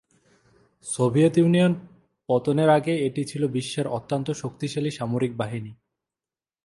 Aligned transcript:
Soviet 0.85 1.35
Union 1.37 1.73
পতনের 2.29 2.69
আগে 2.69 2.93
এটি 3.07 3.21
ছিল 3.25 3.43
বিশ্বের 3.47 3.87
অত্যন্ত 3.87 4.27
শক্তিশালী 4.31 4.91
সামরিক 4.91 5.31
বাহিনী। 5.37 5.71